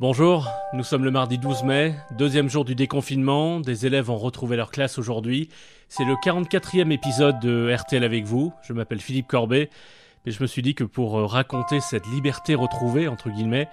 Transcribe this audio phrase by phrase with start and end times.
[0.00, 4.56] Bonjour, nous sommes le mardi 12 mai, deuxième jour du déconfinement, des élèves ont retrouvé
[4.56, 5.48] leur classe aujourd'hui.
[5.88, 9.70] C'est le 44e épisode de RTL avec vous, je m'appelle Philippe Corbet,
[10.24, 13.66] mais je me suis dit que pour euh, raconter cette liberté retrouvée, entre guillemets,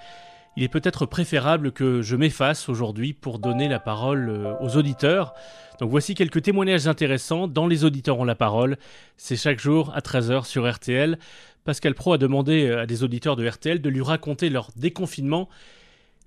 [0.57, 5.35] il est peut-être préférable que je m'efface aujourd'hui pour donner la parole euh, aux auditeurs.
[5.79, 8.78] Donc voici quelques témoignages intéressants dans Les auditeurs ont la parole.
[9.15, 11.19] C'est chaque jour à 13h sur RTL.
[11.65, 15.49] Pascal Pro a demandé euh, à des auditeurs de RTL de lui raconter leur déconfinement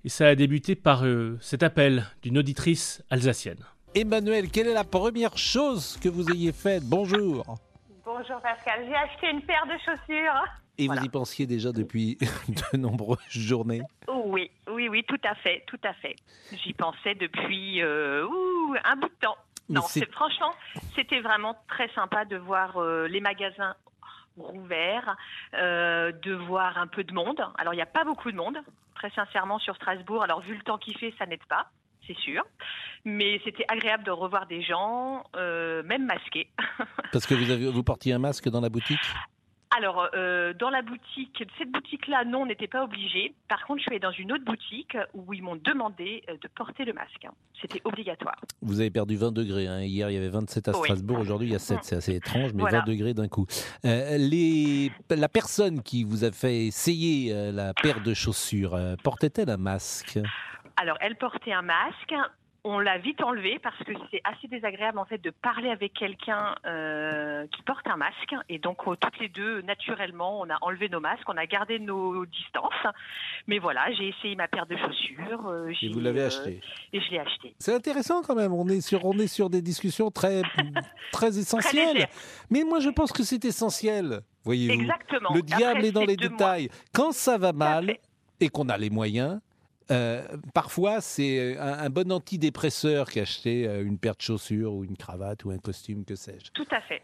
[0.05, 3.63] et ça a débuté par euh, cet appel d'une auditrice alsacienne.
[3.95, 6.83] Emmanuel, quelle est la première chose que vous ayez faite?
[6.85, 7.57] Bonjour.
[8.05, 10.43] Bonjour Pascal, j'ai acheté une paire de chaussures.
[10.77, 12.17] Et vous y pensiez déjà depuis
[12.73, 13.81] de nombreuses journées?
[14.07, 16.15] Oui, oui, oui, tout à fait, tout à fait.
[16.53, 18.25] J'y pensais depuis euh,
[18.85, 19.35] un bout de temps.
[19.67, 20.53] non, franchement,
[20.95, 23.75] c'était vraiment très sympa de voir euh, les magasins
[24.41, 25.15] rouverts,
[25.53, 27.41] de voir un peu de monde.
[27.57, 28.57] Alors, il n'y a pas beaucoup de monde,
[28.99, 30.23] très sincèrement sur Strasbourg.
[30.23, 31.71] Alors vu le temps qu'il fait, ça n'aide pas,
[32.05, 32.43] c'est sûr.
[33.05, 36.49] Mais c'était agréable de revoir des gens, euh, même masqués.
[37.13, 38.99] Parce que vous, avez, vous portiez un masque dans la boutique?
[39.77, 43.35] Alors, euh, dans la boutique, cette boutique-là, non, on n'était pas obligé.
[43.47, 46.47] Par contre, je suis allée dans une autre boutique où ils m'ont demandé euh, de
[46.47, 47.27] porter le masque.
[47.61, 48.35] C'était obligatoire.
[48.63, 49.67] Vous avez perdu 20 degrés.
[49.67, 49.81] Hein.
[49.81, 51.19] Hier, il y avait 27 à Strasbourg.
[51.19, 51.79] Aujourd'hui, il y a 7.
[51.83, 53.45] C'est assez étrange, mais 20 degrés d'un coup.
[53.85, 54.91] Euh, les...
[55.11, 60.17] La personne qui vous a fait essayer la paire de chaussures, portait-elle un masque?
[60.77, 62.15] Alors, elle portait un masque,
[62.63, 66.55] on l'a vite enlevé parce que c'est assez désagréable en fait de parler avec quelqu'un
[66.65, 70.89] euh, qui porte un masque et donc euh, toutes les deux naturellement on a enlevé
[70.89, 72.73] nos masques, on a gardé nos distances.
[73.47, 75.47] Mais voilà, j'ai essayé ma paire de chaussures.
[75.47, 76.61] Euh, et vous l'avez acheté.
[76.93, 77.55] Et je l'ai acheté.
[77.59, 78.53] C'est intéressant quand même.
[78.53, 80.41] On est sur on est sur des discussions très
[81.11, 82.07] très essentielles.
[82.49, 84.21] Mais moi je pense que c'est essentiel.
[84.43, 84.81] Voyez-vous.
[84.81, 85.33] Exactement.
[85.33, 86.69] Le diable est dans les détails.
[86.93, 87.95] Quand ça va mal
[88.39, 89.39] et qu'on a les moyens,
[89.91, 90.21] euh,
[90.53, 95.51] parfois, c'est un, bon antidépresseur qu'acheter euh, une paire de chaussures ou une cravate ou
[95.51, 96.51] un costume, que sais-je.
[96.51, 97.01] Tout à fait,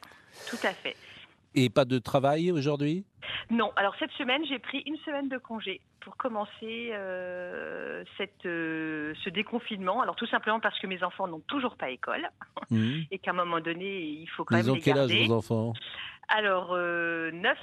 [0.50, 0.96] tout à fait.
[1.56, 3.06] Et pas de travail aujourd'hui?
[3.50, 3.72] Non.
[3.76, 10.02] Alors cette semaine, j'ai pris une semaine de congé pour commencer euh, cette, ce déconfinement.
[10.02, 12.30] Alors tout simplement parce que mes enfants n'ont toujours pas école
[12.72, 13.02] mmh.
[13.10, 15.74] et qu'à un moment donné, il faut quand même les quel âge vos enfants?
[16.28, 17.58] Alors 9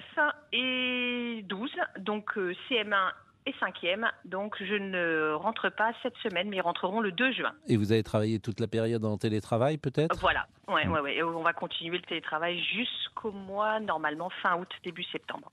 [0.53, 3.12] et 12, donc CM1
[3.47, 4.10] et cinquième.
[4.25, 7.53] Donc je ne rentre pas cette semaine, mais ils rentreront le 2 juin.
[7.69, 10.16] Et vous avez travaillé toute la période en télétravail peut-être?
[10.20, 11.22] Voilà, ouais, ouais, ouais.
[11.22, 15.50] on va continuer le télétravail jusqu'au mois, normalement fin août, début septembre.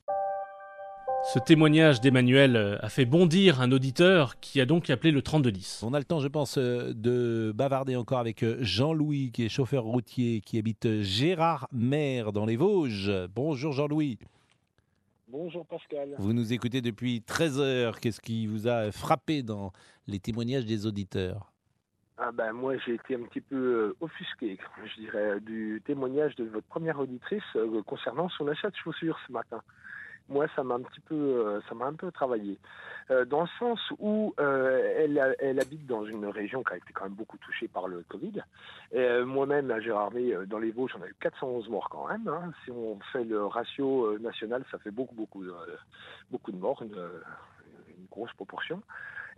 [1.24, 5.84] Ce témoignage d'Emmanuel euh, a fait bondir un auditeur qui a donc appelé le 3210.
[5.84, 9.50] On a le temps, je pense, euh, de bavarder encore avec euh, Jean-Louis, qui est
[9.50, 13.12] chauffeur routier, qui habite Gérard-Mer dans les Vosges.
[13.36, 14.18] Bonjour Jean-Louis.
[15.32, 16.16] Bonjour Pascal.
[16.18, 18.00] Vous nous écoutez depuis 13 heures.
[18.00, 19.72] Qu'est-ce qui vous a frappé dans
[20.08, 21.52] les témoignages des auditeurs?
[22.18, 26.46] Ah ben moi j'ai été un petit peu euh, offusqué, je dirais, du témoignage de
[26.46, 29.62] votre première auditrice euh, concernant son achat de chaussures ce matin
[30.30, 32.58] moi, ça m'a un petit peu, euh, ça m'a un peu travaillé,
[33.12, 36.94] euh, dans le sens où euh, elle, elle, habite dans une région qui a été
[36.94, 38.44] quand même beaucoup touchée par le Covid.
[39.26, 42.28] Moi-même, à Gérardmer, dans les Vosges, on a eu 411 morts quand même.
[42.28, 42.52] Hein.
[42.64, 45.44] Si on fait le ratio national, ça fait beaucoup, beaucoup,
[46.32, 46.96] beaucoup de morts, une
[48.12, 48.82] grosse proportion.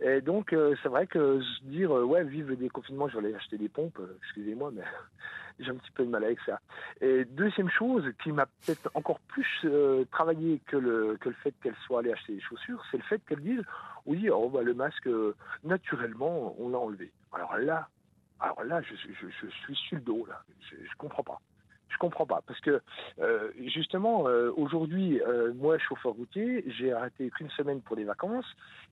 [0.04, 3.56] Et donc, c'est vrai que se dire, ouais, vive le déconfinement, je vais aller acheter
[3.56, 4.82] des pompes, excusez-moi, mais
[5.60, 6.60] j'ai un petit peu de mal avec ça.
[7.00, 11.54] Et deuxième chose qui m'a peut-être encore plus euh, travaillé que le, que le fait
[11.62, 13.62] qu'elle soit allée acheter des chaussures, c'est le fait qu'elle dise
[14.06, 17.12] oui, oh, bah, le masque, euh, naturellement, on l'a enlevé.
[17.32, 17.88] Alors là,
[18.40, 19.14] alors là, je suis
[19.74, 20.42] sur le dos, là.
[20.60, 21.40] Je, je comprends pas.
[21.92, 22.80] Je comprends pas parce que
[23.20, 28.46] euh, justement euh, aujourd'hui, euh, moi chauffeur routier, j'ai arrêté qu'une semaine pour les vacances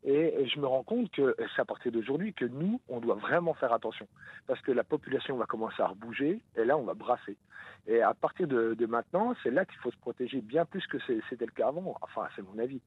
[0.04, 3.54] et je me rends compte que c'est à partir d'aujourd'hui que nous, on doit vraiment
[3.54, 4.06] faire attention
[4.46, 7.36] parce que la population va commencer à rebouger et là on va brasser.
[7.86, 10.98] Et à partir de, maintenant, c'est là qu'il faut se protéger bien plus que
[11.30, 11.96] c'était le cas avant.
[12.02, 12.82] Enfin, c'est mon avis.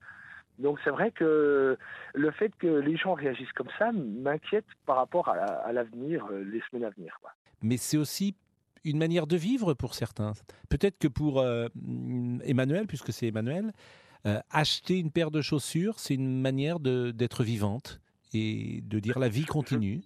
[0.59, 1.75] Donc c'est vrai que
[2.13, 6.85] le fait que les gens réagissent comme ça m'inquiète par rapport à, l'avenir, les semaines
[6.85, 7.19] à venir.
[7.63, 8.35] Mais c'est aussi
[8.83, 10.33] une manière de vivre pour certains.
[10.69, 11.67] Peut-être que pour euh,
[12.43, 13.73] Emmanuel, puisque c'est Emmanuel,
[14.25, 17.99] euh, acheter une paire de chaussures, c'est une manière d'être vivante
[18.33, 20.01] et de dire la vie continue.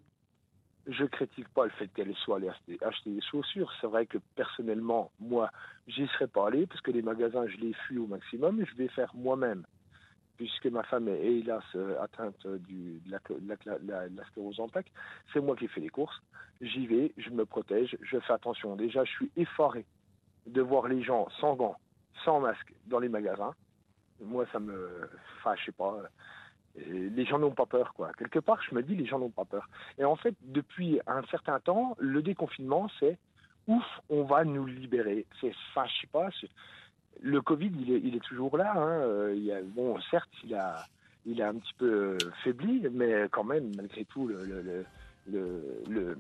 [0.87, 3.71] Je ne critique pas le fait qu'elle soit allée acheter, des chaussures.
[3.81, 5.51] C'est vrai que personnellement, moi,
[5.87, 8.63] j'y serais pas allé parce que les magasins, je les fuis au maximum.
[8.65, 9.63] Je vais faire moi-même
[10.37, 14.91] puisque ma femme est hélas euh, atteinte de, la, sclérose en plaques,
[15.33, 16.21] c'est moi qui fais les courses.
[16.61, 18.75] J'y vais, je me protège, je fais attention.
[18.75, 19.85] Déjà, je suis effaré
[20.45, 21.77] de voir les gens sans gants,
[22.23, 23.53] sans masque dans les magasins.
[24.21, 25.09] Moi, ça me.
[25.37, 25.97] Enfin, je sais pas.
[26.75, 28.11] les gens n'ont pas peur, quoi.
[28.13, 29.67] Quelque part, je me dis, les gens n'ont pas peur.
[29.99, 33.17] Et en fait, depuis un certain temps, le déconfinement, c'est
[33.67, 35.25] ouf, on va nous libérer.
[35.41, 36.29] C'est, enfin, je sais pas,
[37.21, 38.73] le Covid, il est, il est toujours là.
[38.75, 39.31] Hein.
[39.33, 40.85] Il y a, bon, certes, il a,
[41.25, 44.85] il a un petit peu faibli, mais quand même, malgré tout, le, le,
[45.29, 46.17] le, le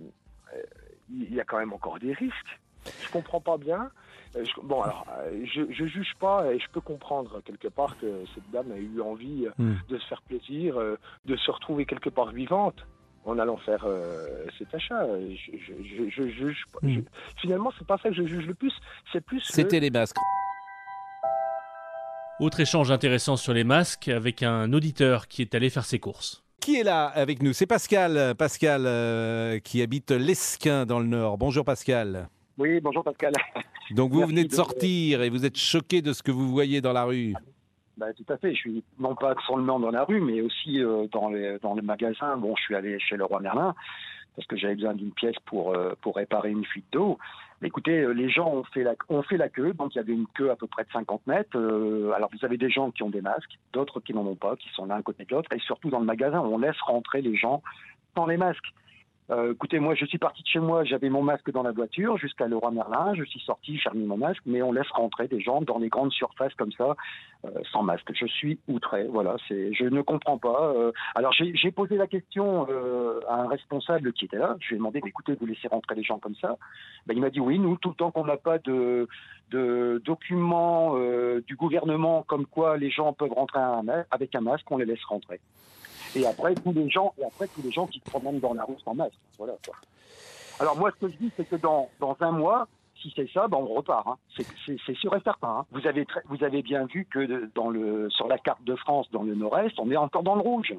[0.53, 0.63] euh,
[1.09, 2.59] il y a quand même encore des risques.
[3.01, 3.89] Je comprends pas bien.
[4.35, 8.25] Euh, bon, alors, euh, je, je juge pas et je peux comprendre quelque part que
[8.35, 9.75] cette dame a eu envie hmm.
[9.89, 10.75] de se faire plaisir,
[11.25, 12.85] de se retrouver quelque part vivante
[13.25, 13.85] en allant faire
[14.57, 15.05] cet achat.
[15.05, 16.53] Je, je.
[16.81, 17.03] Hmm.
[17.37, 18.73] finalement, c'est pas ça que je juge le plus.
[19.11, 19.41] C'est plus.
[19.41, 20.17] C'était les masques.
[22.39, 26.43] Autre échange intéressant sur les masques avec un auditeur qui est allé faire ses courses.
[26.61, 27.51] Qui est là avec nous?
[27.51, 31.39] C'est Pascal, Pascal euh, qui habite l'Esquin dans le Nord.
[31.39, 32.29] Bonjour Pascal.
[32.59, 33.33] Oui, bonjour Pascal.
[33.95, 36.93] Donc vous venez de sortir et vous êtes choqué de ce que vous voyez dans
[36.93, 37.33] la rue.
[37.97, 38.53] Bah, tout à fait.
[38.53, 41.81] Je suis non pas seulement dans la rue, mais aussi euh, dans, les, dans les
[41.81, 42.37] magasins.
[42.37, 43.73] Bon, je suis allé chez le roi Merlin
[44.37, 47.17] parce que j'avais besoin d'une pièce pour, euh, réparer une fuite d'eau.
[47.63, 50.55] Écoutez, euh, les gens ont fait, la, queue, donc il y avait une queue à
[50.55, 51.57] peu près de 50 mètres.
[51.57, 54.55] Euh, alors vous avez des gens qui ont des masques, d'autres qui n'en ont pas,
[54.55, 57.35] qui sont l'un côté de l'autre, et surtout dans le magasin, on laisse rentrer les
[57.35, 57.61] gens
[58.15, 58.73] sans les masques.
[59.29, 62.17] Euh, écoutez, moi, je suis parti de chez moi, j'avais mon masque dans la voiture
[62.17, 63.13] jusqu'à Leroy Merlin.
[63.13, 65.89] Je suis sorti, j'ai remis mon masque, mais on laisse rentrer des gens dans les
[65.89, 66.95] grandes surfaces comme ça,
[67.45, 68.09] euh, sans masque.
[68.13, 69.05] Je suis outré.
[69.07, 70.73] Voilà, c'est, je ne comprends pas.
[70.75, 72.67] Euh, alors, j'ai posé la question
[73.27, 74.55] à un responsable qui était là.
[74.61, 76.57] Je lui ai demandé, écoutez, vous laissez rentrer les gens comme ça
[77.05, 79.07] ben, Il m'a dit oui, nous, tout le temps qu'on n'a pas de,
[79.51, 80.95] de documents
[81.45, 83.59] du gouvernement comme quoi les gens peuvent rentrer
[84.11, 85.39] avec un masque, on les laisse rentrer.
[86.15, 88.63] Et après, tous les gens, et après, tous les gens qui se promènent dans la
[88.63, 89.17] rue sans masque.
[89.37, 89.53] Voilà,
[90.59, 92.67] Alors, moi, ce que je dis, c'est que dans, dans un mois,
[93.01, 94.07] si c'est ça, ben on repart.
[94.07, 94.17] Hein.
[94.35, 95.59] C'est sûr et certain.
[95.59, 95.65] Hein.
[95.71, 99.23] Vous, avez vous avez bien vu que dans le, sur la carte de France, dans
[99.23, 100.73] le nord-est, on est encore dans le rouge.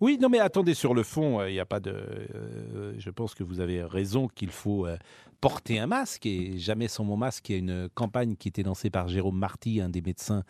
[0.00, 1.90] Oui, non, mais attendez, sur le fond, euh, il n'y a pas de.
[1.90, 4.96] Euh, je pense que vous avez raison qu'il faut euh,
[5.40, 7.48] porter un masque et jamais sans mon masque.
[7.48, 10.44] Il y a une campagne qui était lancée par Jérôme Marty, un des médecins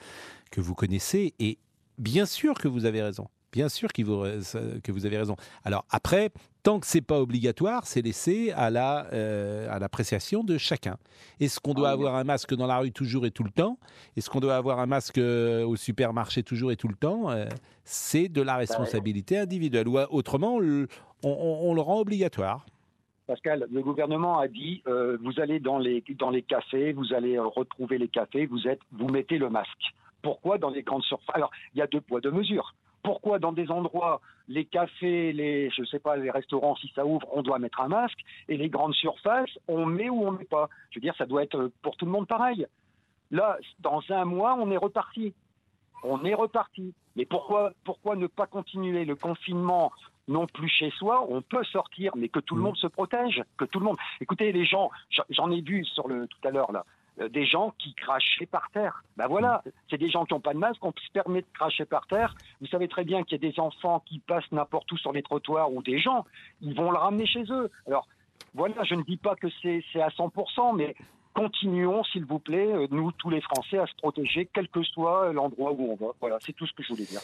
[0.51, 1.59] que vous connaissez, et
[1.97, 3.29] bien sûr que vous avez raison.
[3.53, 5.35] Bien sûr que vous avez raison.
[5.65, 6.31] Alors après,
[6.63, 10.99] tant que c'est pas obligatoire, c'est laissé à la euh, à l'appréciation de chacun.
[11.41, 13.79] Est-ce qu'on doit ah avoir un masque dans la rue toujours et tout le temps?
[14.19, 17.31] Est-ce qu'on doit avoir un masque euh, au supermarché toujours et tout le temps?
[17.31, 17.47] Euh,
[17.85, 19.89] C'est de la bah, responsabilité individuelle.
[19.89, 20.57] Ou autrement,
[21.23, 22.67] on, le rend obligatoire.
[23.27, 27.97] Pascal, le gouvernement a dit vous allez dans les dans les cafés, vous allez retrouver
[27.97, 29.95] les cafés, vous êtes vous mettez le masque.
[30.21, 31.35] Pourquoi dans les grandes surfaces?
[31.35, 32.75] Alors, il y a deux poids deux mesures
[33.09, 37.27] pourquoi dans des endroits, les cafés, les, je sais pas, les restaurants, si ça ouvre,
[37.33, 38.19] on doit mettre un masque,
[38.49, 40.69] et les grandes surfaces, on met ou on met pas.
[40.91, 42.67] Je veux dire, ça doit être pour tout le monde pareil.
[43.31, 45.33] Là, dans un mois, on est reparti.
[46.03, 46.93] On est reparti.
[47.17, 49.91] Mais pourquoi, pourquoi ne pas continuer le confinement
[50.29, 52.65] non plus chez soi, on peut sortir, mais que tout le mmh.
[52.65, 53.97] monde se protège, que tout le monde.
[54.21, 54.91] Écoutez, les gens,
[55.31, 56.85] j'en ai vu sur le tout à l'heure là,
[57.31, 59.03] des gens qui crachaient par terre.
[59.17, 61.85] Ben voilà, c'est des gens qui n'ont pas de masque, on se permet de cracher
[61.85, 62.35] par terre.
[62.61, 65.23] Vous savez très bien qu'il y a des enfants qui passent n'importe où sur les
[65.23, 66.25] trottoirs ou des gens,
[66.61, 67.71] ils vont le ramener chez eux.
[67.87, 68.07] Alors
[68.55, 70.95] voilà, je ne dis pas que c'est à 100%, mais
[71.35, 75.33] continuons, s'il vous plaît, euh, nous, tous les Français, à se protéger, quel que soit
[75.33, 76.13] l'endroit où on va.
[76.21, 77.21] Voilà, c'est tout ce que je voulais dire.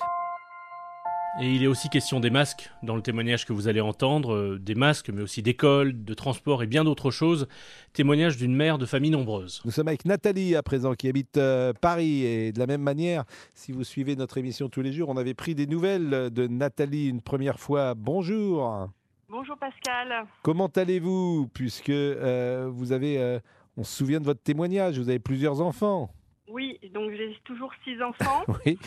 [1.41, 4.59] Et il est aussi question des masques dans le témoignage que vous allez entendre, euh,
[4.61, 7.49] des masques, mais aussi d'écoles, de transport et bien d'autres choses.
[7.93, 9.61] Témoignage d'une mère de famille nombreuse.
[9.65, 13.25] Nous sommes avec Nathalie à présent qui habite euh, Paris et de la même manière,
[13.53, 17.09] si vous suivez notre émission tous les jours, on avait pris des nouvelles de Nathalie
[17.09, 17.95] une première fois.
[17.95, 18.89] Bonjour.
[19.29, 20.29] Bonjour Pascal.
[20.43, 21.51] Comment allez-vous?
[21.53, 23.41] Puisque euh, vous avez,
[23.77, 26.11] on se souvient de votre témoignage, vous avez plusieurs enfants.
[26.49, 28.45] Oui, donc j'ai toujours six enfants.
[28.67, 28.79] oui.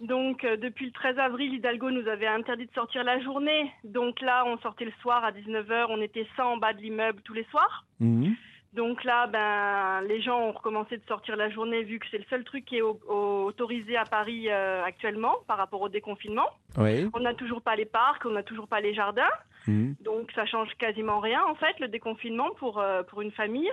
[0.00, 3.70] Donc, euh, depuis le 13 avril, Hidalgo nous avait interdit de sortir la journée.
[3.84, 7.20] Donc là, on sortait le soir à 19h, on était 100 en bas de l'immeuble
[7.22, 7.84] tous les soirs.
[8.00, 8.34] Mhm.
[8.72, 12.24] Donc là, ben, les gens ont recommencé de sortir la journée vu que c'est le
[12.30, 16.46] seul truc qui est autorisé à Paris euh, actuellement par rapport au déconfinement.
[16.78, 17.08] Oui.
[17.12, 19.32] On n'a toujours pas les parcs, on n'a toujours pas les jardins.
[19.66, 19.96] Mhm.
[20.00, 23.70] Donc ça change quasiment rien en fait, le déconfinement pour, euh, pour une famille.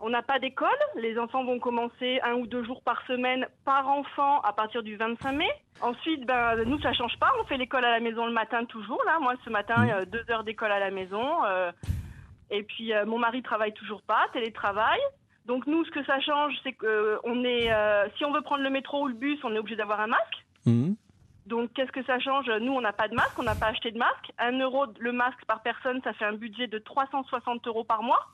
[0.00, 0.68] On n'a pas d'école.
[0.96, 4.96] Les enfants vont commencer un ou deux jours par semaine par enfant à partir du
[4.96, 5.50] 25 mai.
[5.80, 7.30] Ensuite, ben, nous, ça change pas.
[7.40, 9.02] On fait l'école à la maison le matin toujours.
[9.06, 10.04] Là, moi, ce matin, mmh.
[10.06, 11.44] deux heures d'école à la maison.
[11.44, 11.72] Euh,
[12.50, 15.00] et puis, euh, mon mari travaille toujours pas, télétravail.
[15.46, 18.62] Donc, nous, ce que ça change, c'est que on est, euh, si on veut prendre
[18.62, 20.44] le métro ou le bus, on est obligé d'avoir un masque.
[20.66, 20.94] Mmh.
[21.46, 22.46] Donc, qu'est-ce que ça change?
[22.60, 24.32] Nous, on n'a pas de masque, on n'a pas acheté de masque.
[24.38, 28.26] Un euro le masque par personne, ça fait un budget de 360 euros par mois.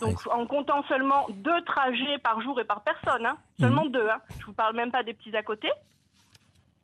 [0.00, 3.36] Donc en comptant seulement deux trajets par jour et par personne, hein.
[3.60, 3.92] seulement mhm.
[3.92, 4.08] deux.
[4.08, 4.20] Hein.
[4.40, 5.70] Je vous parle même pas des petits à côté.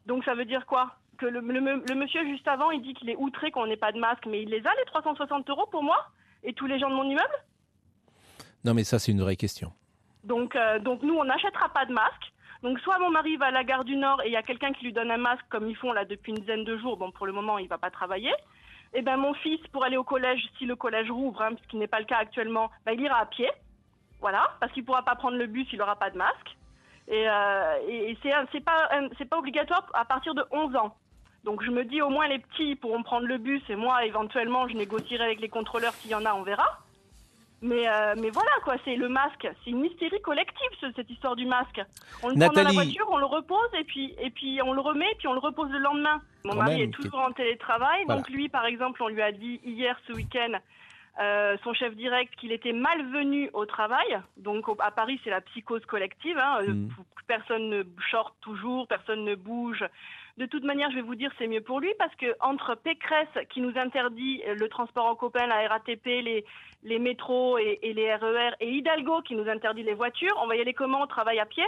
[0.07, 0.97] Donc ça veut dire quoi?
[1.19, 4.27] Que le, monsieur juste avant, il dit qu'il est outré qu'on n'ait pas de masque,
[4.27, 5.99] mais il les a les 360 euros pour moi
[6.43, 7.45] et tous les gens de mon immeuble?
[8.65, 9.73] Non, mais ça, c'est une vraie question.
[10.25, 12.33] Donc, euh, donc nous, on n'achètera pas de masque.
[12.63, 14.73] Donc soit mon mari va à la gare du Nord et il y a quelqu'un
[14.73, 16.97] qui lui donne un masque comme ils font là depuis une dizaine de jours.
[16.97, 18.33] Bon, pour le moment, il va pas travailler.
[18.93, 21.77] Et eh ben mon fils, pour aller au collège, si le collège rouvre, hein, qui
[21.77, 23.49] n'est pas le cas actuellement, ben, il ira à pied.
[24.21, 26.57] Voilà, parce qu'il pourra pas prendre le bus, il n'aura pas de masque.
[27.07, 28.17] Et, euh, et
[28.65, 30.97] pas c'est pas obligatoire à partir de 11 ans.
[31.45, 34.69] Donc je me dis au moins les petits pourront prendre le bus et moi éventuellement
[34.69, 36.81] je négocierai avec les contrôleurs s'il y en a, on verra.
[37.63, 39.47] Mais, euh, mais voilà, quoi, c'est le masque.
[39.65, 41.81] C'est une hystérie collective, cette histoire du masque.
[42.23, 44.81] On le prend dans la voiture, on le repose, et puis, et puis on le
[44.81, 46.21] remet, et puis on le repose le lendemain.
[46.45, 49.99] Mon mari est toujours en télétravail, donc lui, par exemple, on lui a dit hier,
[50.07, 50.59] ce week-end,
[51.21, 54.21] euh, son chef direct qu'il était malvenu au travail.
[54.39, 56.39] Donc à Paris, c'est la psychose collective.
[56.39, 56.63] Hein.
[56.67, 56.89] Mm.
[57.27, 59.85] Personne ne short toujours, personne ne bouge.
[60.41, 63.29] De toute manière, je vais vous dire, c'est mieux pour lui parce que entre Pécresse
[63.51, 66.07] qui nous interdit le transport en copain, la RATP,
[66.83, 70.57] les, métros et, les RER, e et Hidalgo qui nous interdit les voitures, on va
[70.57, 71.03] y aller comment?
[71.03, 71.67] On travaille à pied?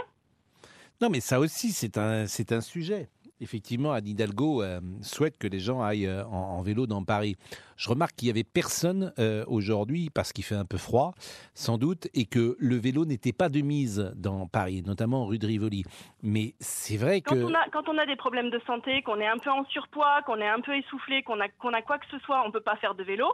[1.01, 3.09] Non, mais ça aussi, c'est un sujet
[3.41, 7.35] effectivement, Anne Hidalgo euh, souhaite que les gens aillent euh, en, vélo dans Paris.
[7.77, 11.13] Je remarque qu'il y avait personne euh, aujourd'hui, parce qu'il fait un peu froid,
[11.53, 15.47] sans doute, et que le vélo n'était pas de mise dans Paris, notamment rue de
[15.47, 15.83] Rivoli.
[16.21, 17.29] Mais c'est vrai que...
[17.29, 20.47] Quand on, a, des problèmes de santé, qu'on est un peu en surpoids, qu'on est
[20.47, 22.77] un peu essoufflé, qu'on a, qu'on a quoi que ce soit, on ne peut pas
[22.77, 23.27] faire de vélo.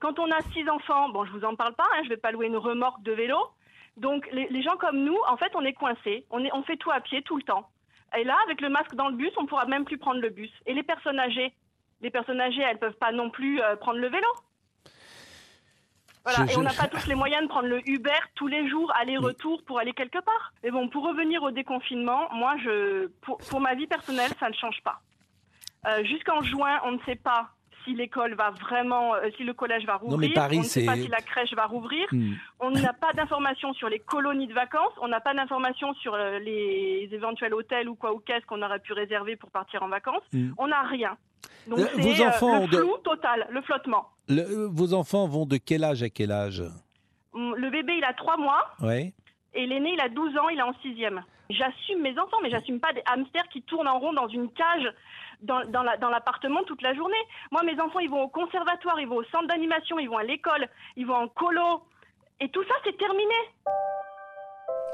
[0.00, 2.32] Quand on a six enfants, bon, je vous en parle pas, hein, je vais pas
[2.32, 3.38] louer une remorque de vélo.
[3.96, 6.90] Donc les, gens comme nous, en fait, on est coincés, on, est, on fait tout
[6.90, 7.68] à pied tout le temps.
[8.16, 10.50] Et là, avec le masque dans le bus, on pourra même plus prendre le bus.
[10.66, 11.52] Et les personnes âgées,
[12.00, 14.28] les personnes âgées, elles peuvent pas non plus euh, prendre le vélo.
[16.24, 18.90] Voilà, et on n'a pas tous les moyens de prendre le Uber tous les jours,
[18.96, 20.54] aller-retour pour aller quelque part.
[20.62, 24.80] Mais bon, pour revenir au déconfinement, moi, je, pour, ma vie personnelle, ça ne change
[24.82, 25.00] pas.
[25.86, 27.50] Euh, jusqu'en juin, on ne sait pas
[27.84, 30.30] si l'école va vraiment, euh, si le collège va rouvrir.
[30.36, 32.06] on ne sait pas si la crèche va rouvrir.
[32.10, 32.32] Hmm.
[32.60, 34.92] On n'a pas d'informations sur les colonies de vacances.
[35.00, 38.80] On n'a pas d'informations sur euh, les éventuels hôtels ou quoi ou qu'est-ce qu'on aurait
[38.80, 40.22] pu réserver pour partir en vacances.
[40.32, 40.52] Hmm.
[40.58, 41.16] On n'a rien.
[41.66, 44.08] Donc c'est vos enfants le flou total, le flottement.
[44.28, 46.62] vos enfants vont de quel âge à quel âge?
[47.34, 48.62] Le bébé, il a 3 mois.
[49.54, 51.22] Et l'aîné, il a 12 ans, il est en sixième.
[51.50, 54.92] J'assume mes enfants, mais j'assume pas des hamsters qui tournent en rond dans une cage
[55.42, 57.14] dans, dans l'appartement toute la journée.
[57.50, 60.24] Moi, mes enfants, ils vont au conservatoire, ils vont au centre d'animation, ils vont à
[60.24, 61.82] l'école, ils vont en colo.
[62.40, 63.34] Et tout ça, c'est terminé.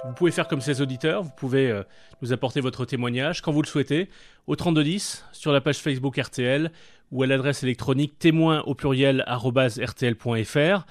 [0.04, 1.82] Vous pouvez faire comme ces auditeurs, vous pouvez euh,
[2.22, 4.08] nous apporter votre témoignage quand vous le souhaitez
[4.46, 6.72] au 3210 sur la page Facebook RTL
[7.10, 10.86] ou à l'adresse électronique témoin au pluriel rtl.fr.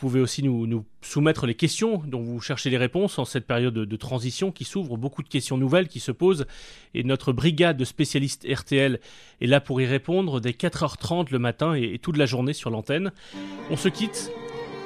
[0.00, 3.74] Vous pouvez aussi nous, soumettre les questions dont vous cherchez les réponses en cette période
[3.74, 6.46] de, transition qui s'ouvre, beaucoup de questions nouvelles qui se posent
[6.94, 8.98] et notre brigade de spécialistes RTL
[9.42, 13.12] est là pour y répondre dès 4h30 le matin et, toute la journée sur l'antenne.
[13.68, 14.32] On se quitte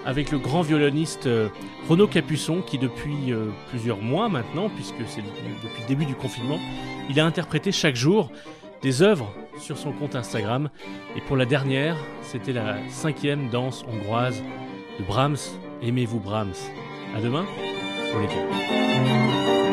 [0.04, 1.48] avec le grand violoniste euh,
[1.88, 6.58] Renaud Capuçon qui depuis euh, plusieurs mois maintenant, puisque c'est depuis le début du confinement,
[7.08, 8.32] il a interprété chaque jour
[8.82, 10.70] des œuvres sur son compte Instagram.
[11.14, 14.42] Et pour la dernière, c'était la cinquième danse hongroise
[14.98, 15.58] de Brahms.
[15.82, 16.54] Aimez-vous Brahms?
[17.14, 17.44] À demain
[18.10, 19.63] pour l'été.